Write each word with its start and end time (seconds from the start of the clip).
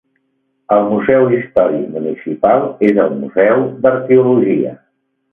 El 0.75 0.79
Museu 0.93 1.25
Històric 1.39 1.83
Municipal 1.97 2.65
és 2.87 2.97
el 3.03 3.13
museu 3.19 3.61
d'arqueologia. 3.83 4.73